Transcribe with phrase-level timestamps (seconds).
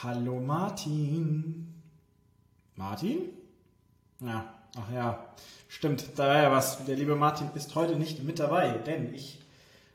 [0.00, 1.74] Hallo Martin.
[2.76, 3.30] Martin?
[4.20, 5.26] Ja, ach ja,
[5.66, 6.84] stimmt, da war ja was.
[6.84, 9.40] Der liebe Martin ist heute nicht mit dabei, denn ich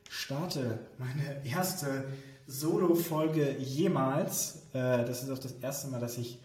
[0.09, 2.03] starte meine erste
[2.47, 4.63] Solo-Folge jemals.
[4.73, 6.37] Äh, das ist auch das erste Mal, dass ich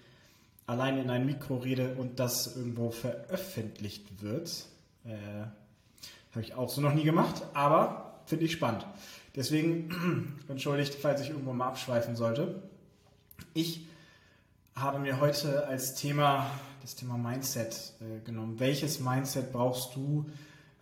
[0.69, 4.67] alleine in ein Mikro rede und das irgendwo veröffentlicht wird.
[5.05, 5.17] Äh,
[6.31, 8.87] Habe ich auch so noch nie gemacht, aber finde ich spannend.
[9.35, 12.63] Deswegen entschuldigt, falls ich irgendwo mal abschweifen sollte.
[13.55, 13.87] Ich
[14.75, 16.51] habe mir heute als Thema
[16.89, 18.59] das Thema Mindset äh, genommen.
[18.61, 20.25] Welches Mindset brauchst du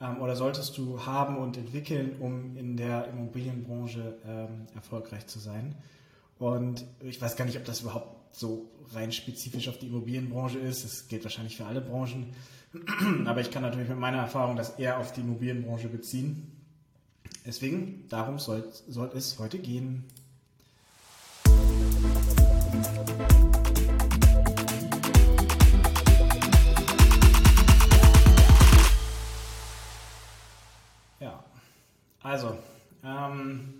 [0.00, 5.74] ähm, oder solltest du haben und entwickeln, um in der Immobilienbranche ähm, erfolgreich zu sein?
[6.38, 10.84] Und ich weiß gar nicht, ob das überhaupt so rein spezifisch auf die Immobilienbranche ist.
[10.84, 12.26] Es gilt wahrscheinlich für alle Branchen.
[13.26, 16.52] Aber ich kann natürlich mit meiner Erfahrung das eher auf die Immobilienbranche beziehen.
[17.46, 20.04] Deswegen, darum soll, soll es heute gehen.
[31.20, 31.42] Ja,
[32.22, 32.56] also,
[33.04, 33.74] ähm,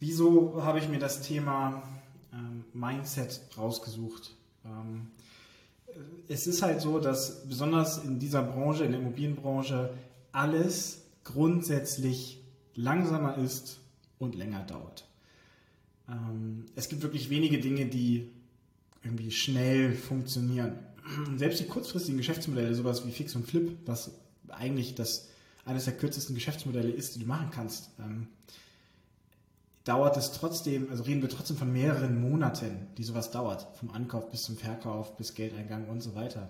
[0.00, 1.82] wieso habe ich mir das Thema
[2.32, 4.34] ähm, Mindset rausgesucht?
[4.64, 5.10] Ähm,
[6.28, 9.90] es ist halt so, dass besonders in dieser Branche, in der Immobilienbranche,
[10.32, 12.42] alles grundsätzlich
[12.74, 13.80] langsamer ist
[14.18, 15.06] und länger dauert.
[16.08, 18.30] Ähm, es gibt wirklich wenige Dinge, die
[19.02, 20.78] irgendwie schnell funktionieren.
[21.36, 24.12] Selbst die kurzfristigen Geschäftsmodelle, sowas wie Fix und Flip, was
[24.48, 25.28] eigentlich das
[25.64, 28.28] eines der kürzesten Geschäftsmodelle ist, die du machen kannst, ähm,
[29.84, 34.30] dauert es trotzdem, also reden wir trotzdem von mehreren Monaten, die sowas dauert, vom Ankauf
[34.30, 36.48] bis zum Verkauf, bis Geldeingang und so weiter.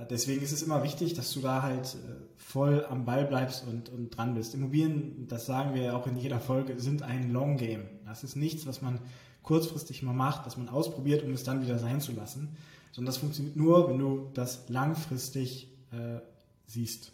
[0.00, 3.66] Äh, deswegen ist es immer wichtig, dass du da halt äh, voll am Ball bleibst
[3.66, 4.54] und, und dran bist.
[4.54, 7.84] Immobilien, das sagen wir ja auch in jeder Folge, sind ein Long Game.
[8.06, 9.00] Das ist nichts, was man
[9.42, 12.56] kurzfristig mal macht, was man ausprobiert, um es dann wieder sein zu lassen,
[12.92, 16.20] sondern das funktioniert nur, wenn du das langfristig äh,
[16.66, 17.12] siehst.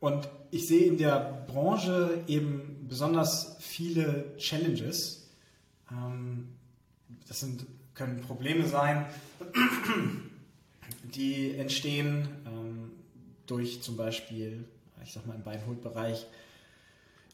[0.00, 5.30] Und ich sehe in der Branche eben besonders viele Challenges.
[5.90, 6.48] Ähm,
[7.28, 9.06] das sind, können Probleme sein,
[11.14, 12.90] die entstehen ähm,
[13.46, 14.64] durch zum Beispiel,
[15.04, 16.26] ich sag mal im Beinhold-Bereich,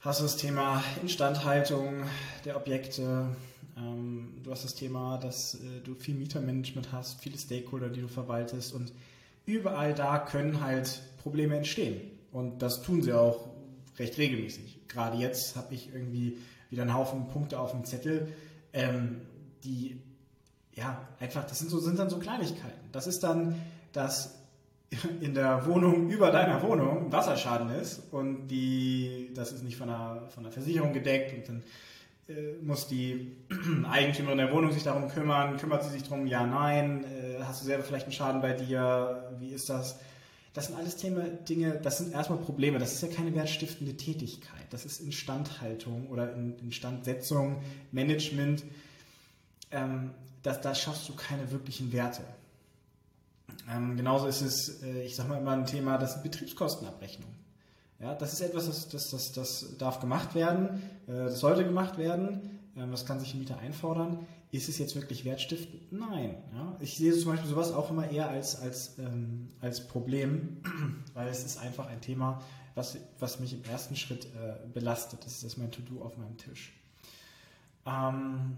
[0.00, 2.04] hast du das Thema Instandhaltung
[2.44, 3.36] der Objekte,
[3.76, 8.08] ähm, du hast das Thema, dass äh, du viel Mietermanagement hast, viele Stakeholder, die du
[8.08, 8.92] verwaltest und
[9.46, 12.00] überall da können halt Probleme entstehen.
[12.32, 13.48] Und das tun sie auch
[13.98, 14.80] recht regelmäßig.
[14.88, 16.38] Gerade jetzt habe ich irgendwie
[16.70, 18.28] wieder einen Haufen Punkte auf dem Zettel,
[18.72, 19.22] ähm,
[19.64, 20.00] die
[20.74, 22.88] ja einfach, das sind so sind dann so Kleinigkeiten.
[22.92, 23.60] Das ist dann,
[23.92, 24.38] dass
[25.20, 30.28] in der Wohnung über deiner Wohnung Wasserschaden ist und die, das ist nicht von der,
[30.34, 31.62] von der Versicherung gedeckt und dann
[32.28, 33.36] äh, muss die
[33.90, 37.66] Eigentümerin der Wohnung sich darum kümmern, kümmert sie sich darum, ja, nein, äh, hast du
[37.66, 39.98] selber vielleicht einen Schaden bei dir, wie ist das?
[40.54, 42.78] Das sind alles Thema, Dinge, das sind erstmal Probleme.
[42.78, 44.66] Das ist ja keine wertstiftende Tätigkeit.
[44.70, 47.62] Das ist Instandhaltung oder Instandsetzung,
[47.92, 48.64] Management.
[49.70, 50.10] Ähm,
[50.42, 52.22] das, da schaffst du keine wirklichen Werte.
[53.70, 57.30] Ähm, genauso ist es, äh, ich sage mal immer ein Thema, das Betriebskostenabrechnung.
[58.00, 61.98] Ja, das ist etwas, das, das, das, das darf gemacht werden, äh, das sollte gemacht
[61.98, 64.26] werden, ähm, das kann sich ein Mieter einfordern.
[64.50, 65.92] Ist es jetzt wirklich wertstiftend?
[65.92, 66.36] Nein.
[66.54, 66.76] Ja.
[66.80, 70.62] Ich sehe zum Beispiel sowas auch immer eher als, als, ähm, als Problem,
[71.14, 72.40] weil es ist einfach ein Thema,
[72.74, 75.26] was, was mich im ersten Schritt äh, belastet.
[75.26, 76.72] Das ist mein To-Do auf meinem Tisch.
[77.84, 78.56] Ähm,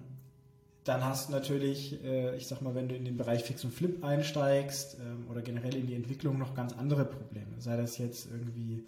[0.85, 3.73] dann hast du natürlich, äh, ich sag mal, wenn du in den Bereich Fix und
[3.73, 7.61] Flip einsteigst ähm, oder generell in die Entwicklung noch ganz andere Probleme.
[7.61, 8.87] Sei das jetzt irgendwie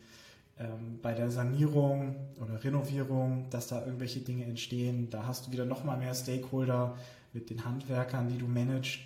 [0.59, 5.11] ähm, bei der Sanierung oder Renovierung, dass da irgendwelche Dinge entstehen.
[5.11, 6.97] Da hast du wieder noch mal mehr Stakeholder
[7.33, 8.99] mit den Handwerkern, die du managst.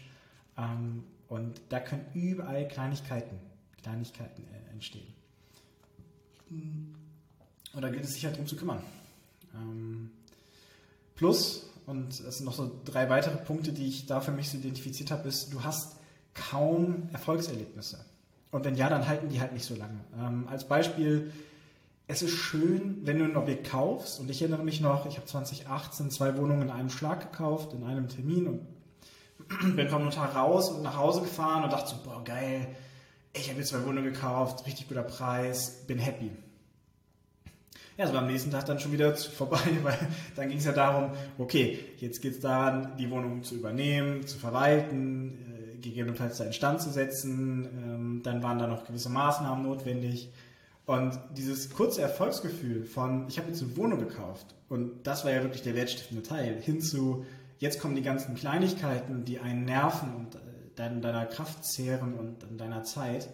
[0.56, 3.38] Ähm, und da können überall Kleinigkeiten,
[3.82, 5.12] Kleinigkeiten äh, entstehen.
[6.48, 8.80] Und da gilt es sich halt darum zu kümmern.
[9.54, 10.10] Ähm,
[11.16, 14.58] plus, und es sind noch so drei weitere Punkte, die ich da für mich so
[14.58, 15.96] identifiziert habe, ist, du hast
[16.34, 18.04] kaum Erfolgserlebnisse.
[18.50, 20.00] Und wenn ja, dann halten die halt nicht so lange.
[20.18, 21.32] Ähm, als Beispiel,
[22.08, 24.20] es ist schön, wenn du ein Objekt kaufst.
[24.20, 27.84] Und ich erinnere mich noch, ich habe 2018 zwei Wohnungen in einem Schlag gekauft, in
[27.84, 32.22] einem Termin und bin vom Notar raus und nach Hause gefahren und dachte so, boah,
[32.24, 32.68] geil,
[33.32, 36.30] ich habe jetzt zwei Wohnungen gekauft, richtig guter Preis, bin happy.
[37.98, 39.98] Ja, so am nächsten Tag dann schon wieder vorbei, weil
[40.34, 44.38] dann ging es ja darum, okay, jetzt geht es daran, die Wohnung zu übernehmen, zu
[44.38, 47.64] verwalten, gegebenenfalls da instand zu setzen.
[47.64, 50.30] Ähm, dann waren da noch gewisse Maßnahmen notwendig.
[50.84, 55.42] Und dieses kurze Erfolgsgefühl von, ich habe jetzt eine Wohnung gekauft und das war ja
[55.42, 57.24] wirklich der wertstiftende Teil, hinzu,
[57.58, 62.84] jetzt kommen die ganzen Kleinigkeiten, die einen nerven und äh, deiner Kraft zehren und deiner
[62.84, 63.28] Zeit,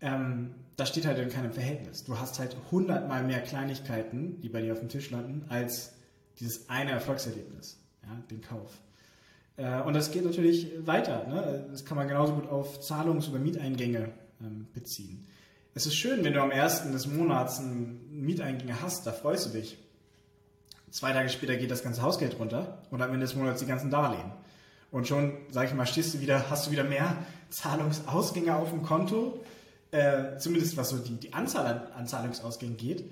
[0.00, 2.04] ähm, das steht halt in keinem Verhältnis.
[2.04, 5.94] Du hast halt hundertmal mehr Kleinigkeiten, die bei dir auf dem Tisch landen, als
[6.38, 8.78] dieses eine Erfolgserlebnis, ja, den Kauf.
[9.56, 11.26] Äh, und das geht natürlich weiter.
[11.26, 11.66] Ne?
[11.70, 14.10] Das kann man genauso gut auf Zahlungs- oder Mieteingänge
[14.40, 15.26] ähm, beziehen.
[15.74, 19.58] Es ist schön, wenn du am ersten des Monats einen Mieteingänge hast, da freust du
[19.58, 19.78] dich.
[20.90, 23.90] Zwei Tage später geht das ganze Hausgeld runter und am Ende des Monats die ganzen
[23.90, 24.32] Darlehen.
[24.90, 27.16] Und schon, sag ich mal, stehst du wieder, hast du wieder mehr
[27.50, 29.38] Zahlungsausgänge auf dem Konto,
[29.90, 33.04] äh, zumindest was so die, die Anzahl an, an Zahlungsausgängen geht,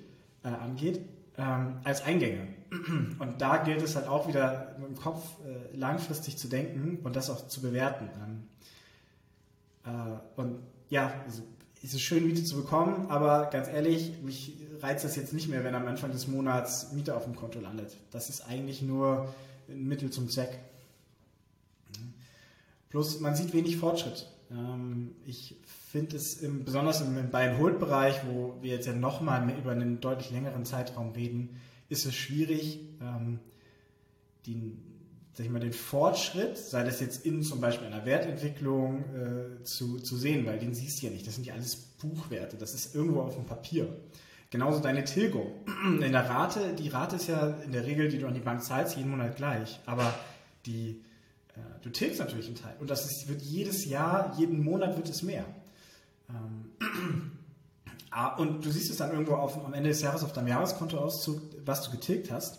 [0.43, 1.01] äh, angeht,
[1.39, 2.49] ähm, als Eingänge.
[3.19, 7.31] Und da gilt es halt auch wieder im Kopf äh, langfristig zu denken und das
[7.31, 8.09] auch zu bewerten.
[8.25, 8.43] Ähm,
[9.85, 10.59] äh, und
[10.91, 11.43] ja, also
[11.83, 15.63] es ist schön, Miete zu bekommen, aber ganz ehrlich, mich reizt das jetzt nicht mehr,
[15.63, 17.97] wenn am Anfang des Monats Miete auf dem Konto landet.
[18.11, 19.33] Das ist eigentlich nur
[19.69, 20.59] ein Mittel zum Zweck.
[22.91, 24.27] Plus, man sieht wenig Fortschritt.
[24.51, 25.57] Ähm, ich
[25.91, 30.65] finde es im, besonders im Buy-and-Hold-Bereich, wo wir jetzt ja nochmal über einen deutlich längeren
[30.65, 31.57] Zeitraum reden,
[31.89, 33.41] ist es schwierig, ähm,
[34.47, 34.83] den,
[35.33, 39.99] sag ich mal, den Fortschritt, sei das jetzt in zum Beispiel einer Wertentwicklung, äh, zu,
[39.99, 41.27] zu sehen, weil den siehst du ja nicht.
[41.27, 43.89] Das sind ja alles Buchwerte, das ist irgendwo auf dem Papier.
[44.51, 45.53] Genauso deine Tilgung.
[45.85, 48.63] In der Rate, die Rate ist ja in der Regel, die du an die Bank
[48.63, 49.81] zahlst, jeden Monat gleich.
[49.87, 50.15] Aber
[50.67, 51.03] die,
[51.83, 52.77] du tilgst natürlich einen Teil.
[52.81, 55.45] Und das ist, wird jedes Jahr, jeden Monat wird es mehr.
[56.29, 56.73] Ähm,
[58.11, 61.41] ah, und du siehst es dann irgendwo auf, am Ende des Jahres auf deinem Jahreskontoauszug,
[61.65, 62.59] was du getilgt hast.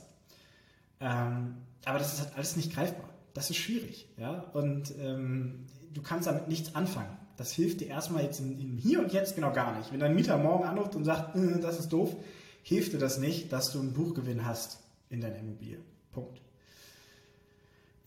[0.99, 3.09] Ähm, aber das ist halt alles nicht greifbar.
[3.33, 4.07] Das ist schwierig.
[4.17, 4.45] Ja?
[4.53, 7.17] Und ähm, du kannst damit nichts anfangen.
[7.37, 9.91] Das hilft dir erstmal jetzt im, im Hier und Jetzt genau gar nicht.
[9.91, 12.15] Wenn dein Mieter morgen anruft und sagt, äh, das ist doof,
[12.63, 14.79] hilft dir das nicht, dass du einen Buchgewinn hast
[15.09, 15.79] in deiner Immobilie.
[16.11, 16.41] Punkt.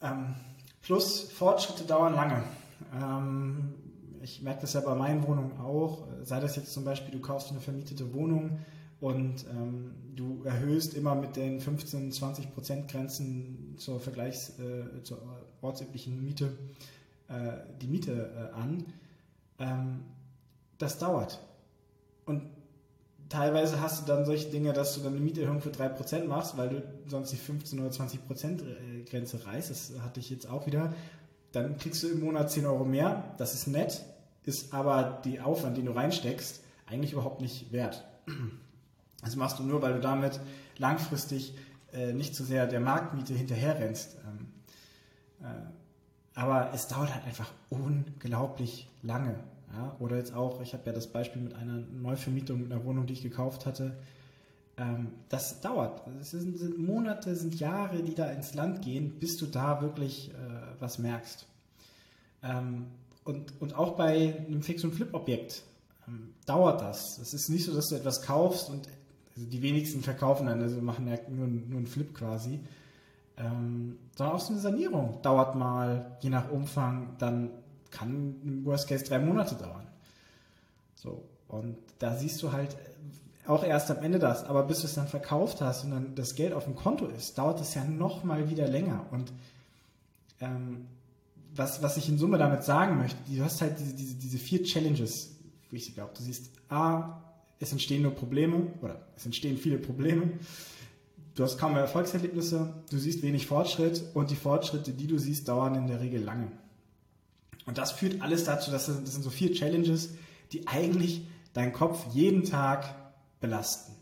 [0.02, 0.34] Ähm,
[0.82, 2.42] plus Fortschritte dauern lange.
[2.94, 3.74] Ähm,
[4.22, 7.50] ich merke das ja bei meinen Wohnungen auch, sei das jetzt zum Beispiel, du kaufst
[7.50, 8.58] eine vermietete Wohnung
[9.00, 15.22] und ähm, du erhöhst immer mit den 15, 20 Prozent Grenzen zur Vergleichs-, äh, zur
[15.62, 16.52] ortsüblichen Miete
[17.30, 18.84] äh, die Miete äh, an.
[19.58, 20.04] Ähm,
[20.78, 21.40] das dauert.
[22.26, 22.42] Und
[23.30, 26.68] teilweise hast du dann solche Dinge, dass du dann eine Mieterhöhung für 3% machst, weil
[26.68, 29.70] du sonst die 15 oder 20% äh, Grenze reißt.
[29.70, 30.92] Das hatte ich jetzt auch wieder.
[31.52, 33.34] Dann kriegst du im Monat 10 Euro mehr.
[33.38, 34.04] Das ist nett
[34.44, 38.04] ist aber die Aufwand, den du reinsteckst, eigentlich überhaupt nicht wert.
[39.22, 40.40] Das machst du nur, weil du damit
[40.78, 41.54] langfristig
[41.92, 44.16] äh, nicht zu so sehr der Marktmiete hinterherrennst.
[44.26, 44.46] Ähm,
[45.46, 49.38] äh, aber es dauert halt einfach unglaublich lange.
[49.72, 49.96] Ja?
[49.98, 53.12] Oder jetzt auch, ich habe ja das Beispiel mit einer Neuvermietung mit einer Wohnung, die
[53.14, 53.96] ich gekauft hatte.
[54.76, 56.02] Ähm, das dauert.
[56.20, 60.30] Es sind, sind, Monate, sind Jahre, die da ins Land gehen, bis du da wirklich
[60.30, 60.34] äh,
[60.80, 61.46] was merkst.
[62.42, 62.86] Ähm,
[63.24, 65.62] und, und auch bei einem Fix- und Flip-Objekt
[66.08, 67.18] ähm, dauert das.
[67.18, 68.88] Es ist nicht so, dass du etwas kaufst und
[69.36, 72.60] also die wenigsten verkaufen dann, also machen ja nur, nur einen Flip quasi.
[73.36, 77.50] Ähm, sondern auch so eine Sanierung dauert mal, je nach Umfang, dann
[77.90, 79.86] kann im Worst Case drei Monate dauern.
[80.94, 82.76] So, und da siehst du halt
[83.46, 86.34] auch erst am Ende das, aber bis du es dann verkauft hast und dann das
[86.34, 89.06] Geld auf dem Konto ist, dauert es ja noch mal wieder länger.
[89.10, 89.32] Und
[90.40, 90.86] ähm,
[91.54, 94.62] was, was ich in Summe damit sagen möchte, du hast halt diese, diese, diese vier
[94.62, 95.36] Challenges,
[95.70, 96.12] wie ich sie glaube.
[96.16, 97.20] Du siehst, A,
[97.58, 100.30] es entstehen nur Probleme oder es entstehen viele Probleme.
[101.34, 105.48] Du hast kaum mehr Erfolgserlebnisse, du siehst wenig Fortschritt und die Fortschritte, die du siehst,
[105.48, 106.52] dauern in der Regel lange.
[107.66, 110.10] Und das führt alles dazu, dass das, das sind so vier Challenges,
[110.52, 112.94] die eigentlich deinen Kopf jeden Tag
[113.40, 113.92] belasten.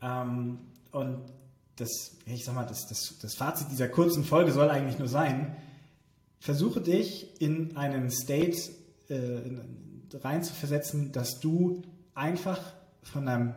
[0.00, 0.58] Ähm,
[0.90, 1.20] und
[1.76, 5.56] das, ich sag mal, das, das, das Fazit dieser kurzen Folge soll eigentlich nur sein,
[6.38, 8.58] versuche dich in einen State
[9.08, 11.82] äh, rein zu versetzen, dass du
[12.14, 12.60] einfach
[13.02, 13.54] von deinem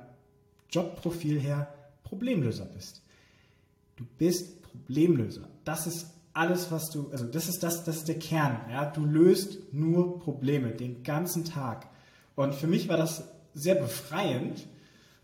[0.70, 1.74] Jobprofil her
[2.04, 3.02] Problemlöser bist.
[3.96, 5.48] Du bist Problemlöser.
[5.64, 8.60] Das ist alles, was du, also das ist das, das ist der Kern.
[8.70, 8.86] Ja?
[8.86, 11.88] Du löst nur Probleme den ganzen Tag.
[12.36, 13.24] Und für mich war das
[13.54, 14.68] sehr befreiend,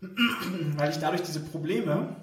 [0.00, 2.16] weil ich dadurch diese Probleme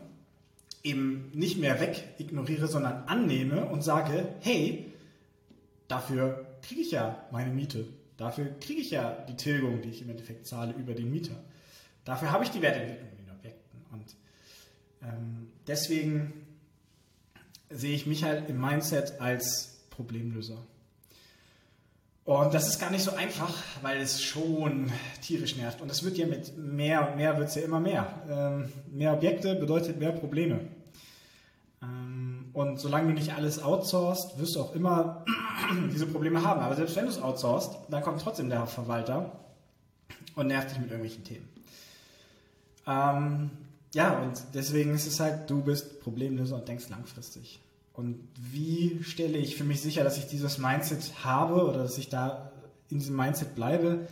[0.84, 4.92] eben nicht mehr weg ignoriere, sondern annehme und sage, hey,
[5.88, 7.86] dafür kriege ich ja meine Miete.
[8.18, 11.36] Dafür kriege ich ja die Tilgung, die ich im Endeffekt zahle über den Mieter.
[12.06, 13.82] Dafür habe ich die Wertentwicklung in den Objekten.
[13.92, 14.16] Und
[15.04, 16.49] ähm, deswegen
[17.70, 20.58] sehe ich mich halt im Mindset als Problemlöser.
[22.26, 25.82] Und das ist gar nicht so einfach, weil es schon tierisch nervt.
[25.82, 28.08] Und es wird ja mit mehr und mehr wird es ja immer mehr.
[28.30, 30.60] Ähm, mehr Objekte bedeutet mehr Probleme.
[31.82, 35.26] Ähm, und solange du nicht alles outsourcest, wirst du auch immer
[35.92, 36.62] diese Probleme haben.
[36.62, 39.32] Aber selbst wenn du es outsourcest, dann kommt trotzdem der Verwalter
[40.36, 41.50] und nervt dich mit irgendwelchen Themen.
[42.86, 43.50] Ähm,
[43.94, 47.60] ja, und deswegen ist es halt, du bist Problemlöser und denkst langfristig.
[47.94, 52.10] Und wie stelle ich für mich sicher, dass ich dieses Mindset habe oder dass ich
[52.10, 52.52] da
[52.90, 54.08] in diesem Mindset bleibe?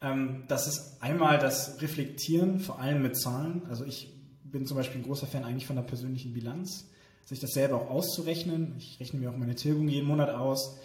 [0.00, 3.62] Ähm, das ist einmal das Reflektieren, vor allem mit Zahlen.
[3.68, 4.12] Also ich
[4.44, 6.86] bin zum Beispiel ein großer Fan eigentlich von der persönlichen Bilanz,
[7.24, 8.74] sich das selber auch auszurechnen.
[8.78, 10.76] Ich rechne mir auch meine Tilgung jeden Monat aus,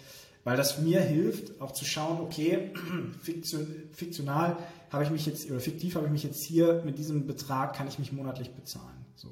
[0.44, 2.72] weil das mir hilft, auch zu schauen, okay,
[3.92, 4.56] fiktional
[4.90, 7.88] habe ich mich jetzt, oder fiktiv habe ich mich jetzt hier mit diesem Betrag, kann
[7.88, 9.06] ich mich monatlich bezahlen.
[9.16, 9.28] So.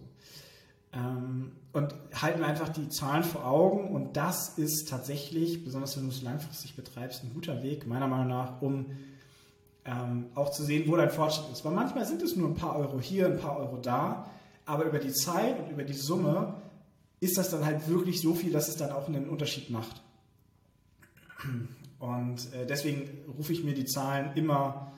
[0.92, 6.10] Ähm, und halten einfach die Zahlen vor Augen und das ist tatsächlich, besonders wenn du
[6.10, 8.86] es langfristig betreibst, ein guter Weg, meiner Meinung nach, um
[9.84, 11.64] ähm, auch zu sehen, wo dein Fortschritt ist.
[11.64, 14.30] Weil manchmal sind es nur ein paar Euro hier, ein paar Euro da,
[14.64, 16.54] aber über die Zeit und über die Summe
[17.20, 20.02] ist das dann halt wirklich so viel, dass es dann auch einen Unterschied macht.
[21.98, 24.92] Und äh, deswegen rufe ich mir die Zahlen immer,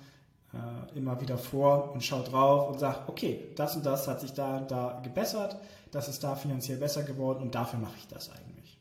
[0.53, 4.33] äh, immer wieder vor und schaue drauf und sage, okay, das und das hat sich
[4.33, 5.61] da und da gebessert
[5.95, 8.79] das ist da finanziell besser geworden und dafür mache ich das eigentlich.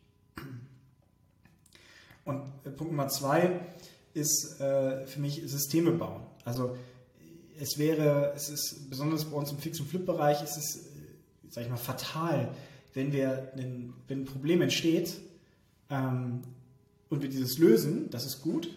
[2.26, 3.60] Und äh, Punkt Nummer zwei
[4.16, 6.24] ist äh, für mich Systeme bauen.
[6.44, 6.76] Also
[7.60, 10.90] es wäre, es ist besonders bei uns im Fix- und Flip-Bereich, ist es, äh,
[11.50, 12.50] sag ich mal, fatal,
[12.94, 15.20] wenn wir, wenn ein Problem entsteht
[15.92, 16.42] ähm,
[17.14, 18.70] und wir dieses lösen, das ist gut,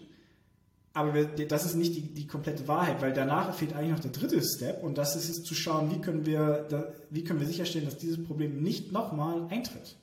[0.93, 4.11] aber wir, das ist nicht die, die, komplette Wahrheit, weil danach fehlt eigentlich noch der
[4.11, 7.85] dritte Step und das ist es zu schauen, wie können wir, wie können wir sicherstellen,
[7.85, 9.95] dass dieses Problem nicht nochmal eintritt.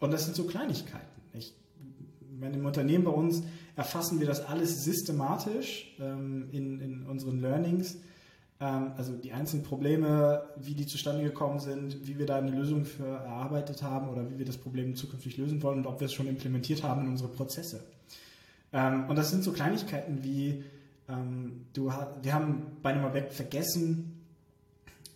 [0.00, 1.06] Und das sind so Kleinigkeiten.
[1.34, 1.54] Ich,
[2.38, 3.42] meine, Im Unternehmen bei uns
[3.76, 7.96] erfassen wir das alles systematisch ähm, in, in unseren Learnings.
[8.60, 12.84] Ähm, also die einzelnen Probleme, wie die zustande gekommen sind, wie wir da eine Lösung
[12.84, 16.12] für erarbeitet haben oder wie wir das Problem zukünftig lösen wollen und ob wir es
[16.12, 17.84] schon implementiert haben in unsere Prozesse.
[18.72, 20.64] Ähm, und das sind so Kleinigkeiten wie,
[21.08, 21.92] ähm, du,
[22.22, 24.20] wir haben bei einem Objekt vergessen,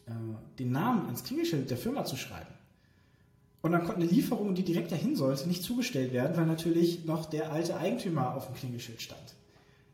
[0.07, 0.13] äh,
[0.59, 2.55] den Namen ans Klingelschild der Firma zu schreiben.
[3.61, 7.27] Und dann konnte eine Lieferung, die direkt dahin sollte, nicht zugestellt werden, weil natürlich noch
[7.27, 9.35] der alte Eigentümer auf dem Klingelschild stand.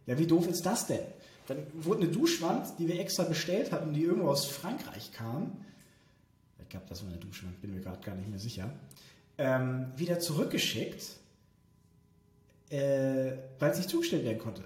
[0.06, 1.00] Ja, wie doof ist das denn?
[1.46, 5.64] Dann wurde eine Duschwand, die wir extra bestellt hatten, die irgendwo aus Frankreich kam,
[6.60, 8.70] ich glaube, das war eine Duschwand, bin mir gerade gar nicht mehr sicher,
[9.38, 11.02] ähm, wieder zurückgeschickt
[12.70, 14.64] äh, weil es nicht zugestellt werden konnte.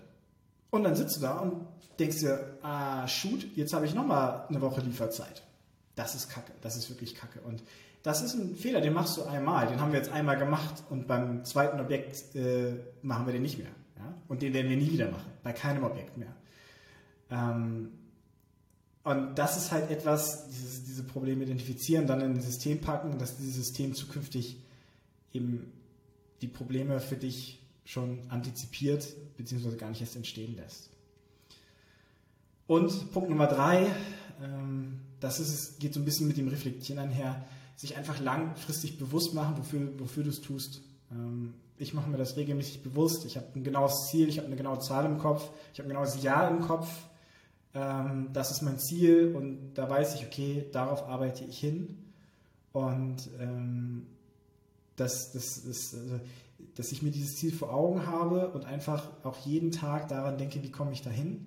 [0.70, 1.66] Und dann sitzt du da und
[1.98, 5.42] denkst dir, ah, shoot, jetzt habe ich nochmal eine Woche Lieferzeit.
[5.94, 7.40] Das ist kacke, das ist wirklich kacke.
[7.40, 7.62] Und
[8.02, 11.08] das ist ein Fehler, den machst du einmal, den haben wir jetzt einmal gemacht und
[11.08, 13.72] beim zweiten Objekt äh, machen wir den nicht mehr.
[13.96, 14.14] Ja?
[14.28, 16.34] Und den werden wir nie wieder machen, bei keinem Objekt mehr.
[17.30, 17.90] Ähm,
[19.04, 23.36] und das ist halt etwas, dieses, diese Probleme identifizieren, dann in ein System packen, dass
[23.36, 24.58] dieses System zukünftig
[25.32, 25.72] eben
[26.42, 29.06] die Probleme für dich schon antizipiert
[29.36, 29.76] bzw.
[29.76, 30.90] gar nicht erst entstehen lässt.
[32.66, 33.86] Und Punkt Nummer drei,
[34.42, 39.32] ähm, das ist, geht so ein bisschen mit dem Reflektieren einher, sich einfach langfristig bewusst
[39.32, 40.82] machen, wofür, wofür du es tust.
[41.10, 43.24] Ähm, ich mache mir das regelmäßig bewusst.
[43.24, 45.94] Ich habe ein genaues Ziel, ich habe eine genaue Zahl im Kopf, ich habe ein
[45.94, 46.88] genaues Jahr im Kopf.
[47.74, 51.98] Ähm, das ist mein Ziel und da weiß ich, okay, darauf arbeite ich hin.
[52.72, 53.28] Und
[54.96, 56.20] das, das ist, also
[56.76, 60.62] dass ich mir dieses Ziel vor Augen habe und einfach auch jeden Tag daran denke,
[60.62, 61.46] wie komme ich dahin.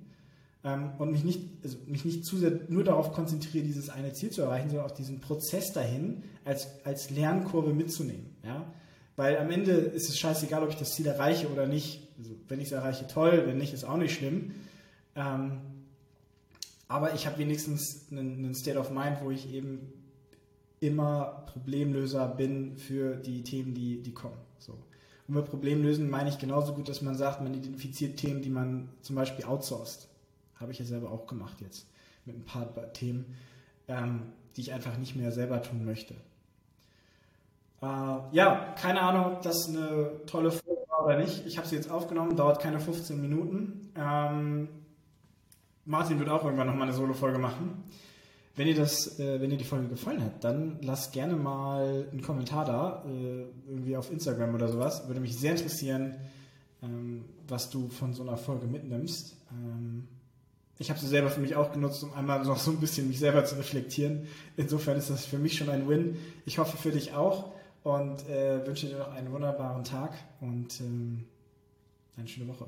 [0.63, 4.30] Ähm, und mich nicht, also mich nicht zu sehr nur darauf konzentriere, dieses eine Ziel
[4.30, 8.36] zu erreichen, sondern auch diesen Prozess dahin als, als Lernkurve mitzunehmen.
[8.44, 8.66] Ja?
[9.16, 12.08] Weil am Ende ist es scheißegal, ob ich das Ziel erreiche oder nicht.
[12.18, 14.51] Also, wenn ich es erreiche, toll, wenn nicht, ist auch nicht schlimm.
[15.16, 15.60] Ähm,
[16.91, 19.93] aber ich habe wenigstens einen, einen State of Mind, wo ich eben
[20.81, 24.38] immer Problemlöser bin für die Themen, die, die kommen.
[24.60, 24.74] So.
[25.27, 28.89] Und mit Problemlösen meine ich genauso gut, dass man sagt, man identifiziert Themen, die man
[29.03, 30.10] zum Beispiel outsourced.
[30.55, 31.88] Habe ich ja selber auch gemacht jetzt
[32.25, 33.38] mit ein paar Themen,
[33.88, 34.24] ähm,
[34.57, 36.13] die ich einfach nicht mehr selber tun möchte.
[37.81, 41.45] Äh, ja, keine Ahnung, ob das eine tolle Folge war oder nicht.
[41.45, 43.93] Ich habe sie jetzt aufgenommen, dauert keine 15 Minuten.
[43.95, 44.67] Ähm,
[45.86, 47.84] Martin wird auch irgendwann nochmal eine Solo-Folge machen.
[48.56, 52.22] Wenn dir, das, äh, wenn dir die Folge gefallen hat, dann lass gerne mal einen
[52.22, 55.08] Kommentar da, äh, irgendwie auf Instagram oder sowas.
[55.08, 56.16] Würde mich sehr interessieren,
[56.84, 59.38] ähm, was du von so einer Folge mitnimmst.
[59.52, 60.08] Ähm,
[60.80, 63.20] ich habe sie selber für mich auch genutzt, um einmal noch so ein bisschen mich
[63.20, 64.28] selber zu reflektieren.
[64.58, 66.18] Insofern ist das für mich schon ein Win.
[66.46, 67.52] Ich hoffe für dich auch
[67.84, 71.26] und äh, wünsche dir noch einen wunderbaren Tag und ähm,
[72.18, 72.68] eine schöne Woche.